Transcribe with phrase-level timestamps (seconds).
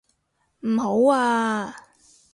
[0.61, 1.75] 唔好啊！